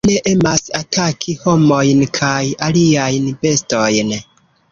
Ili 0.07 0.13
ne 0.13 0.21
emas 0.29 0.61
ataki 0.79 1.33
homojn 1.43 2.01
kaj 2.19 2.45
aliajn 2.69 3.31
bestojn. 3.45 4.17